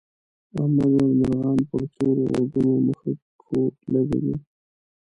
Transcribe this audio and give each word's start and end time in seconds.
احمد 0.59 0.87
وویل 0.93 1.13
مرغان 1.21 1.59
پر 1.69 1.81
تور 1.95 2.15
غوږو 2.29 2.65
مښوکې 2.85 3.61
لکوي. 3.93 4.35